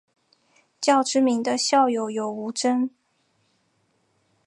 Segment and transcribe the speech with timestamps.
[0.81, 2.89] 较知名的校友有吴峥。